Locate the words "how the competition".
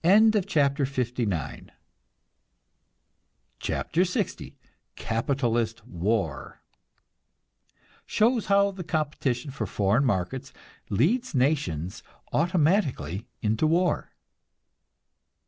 8.47-9.51